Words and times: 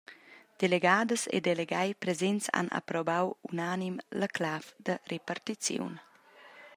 Delegadas 0.61 1.21
e 1.35 1.39
delegai 1.47 1.89
presents 2.03 2.45
han 2.59 2.69
approbau 2.79 3.25
unanim 3.51 3.95
la 4.21 4.29
clav 4.37 4.63
da 4.85 4.95
repartiziun. 5.13 5.93